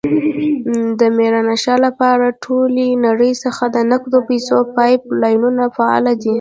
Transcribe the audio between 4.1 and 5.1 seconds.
پيسو پایپ